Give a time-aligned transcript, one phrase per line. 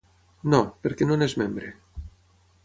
[0.53, 1.71] No, perquè no n’és membre.